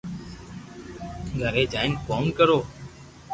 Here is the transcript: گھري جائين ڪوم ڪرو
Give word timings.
گھري 1.41 1.63
جائين 1.73 1.93
ڪوم 2.07 2.25
ڪرو 2.37 2.59